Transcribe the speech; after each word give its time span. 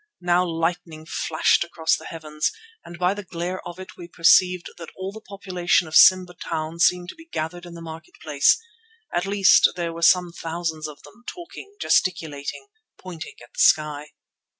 Now 0.21 0.43
lightning 0.43 1.05
flashed 1.05 1.63
across 1.63 1.95
the 1.95 2.07
heavens, 2.07 2.51
and 2.83 2.97
by 2.97 3.13
the 3.13 3.21
glare 3.21 3.61
of 3.67 3.79
it 3.79 3.97
we 3.97 4.07
perceived 4.07 4.67
that 4.79 4.89
all 4.95 5.11
the 5.11 5.21
population 5.21 5.87
of 5.87 5.95
Simba 5.95 6.33
Town 6.33 6.79
seemed 6.79 7.09
to 7.09 7.15
be 7.15 7.27
gathered 7.27 7.67
in 7.67 7.75
the 7.75 7.83
market 7.83 8.15
place. 8.19 8.57
At 9.13 9.27
least 9.27 9.69
there 9.75 9.93
were 9.93 10.01
some 10.01 10.31
thousands 10.31 10.87
of 10.87 11.03
them, 11.03 11.23
talking, 11.27 11.75
gesticulating, 11.79 12.69
pointing 12.97 13.35
at 13.43 13.53
the 13.53 13.59
sky. 13.61 14.13